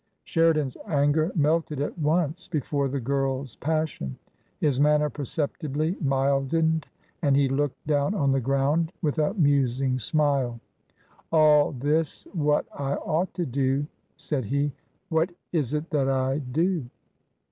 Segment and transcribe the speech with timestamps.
[0.23, 4.17] Sheridan's anger melted at once before the girl's pas sion.
[4.59, 6.87] His manner perceptibly mildened,
[7.21, 10.59] and he looked down on the ground with a musing smile."
[11.31, 13.85] All this what I ought to do,"
[14.17, 14.71] said he;"
[15.09, 16.87] what is it that I do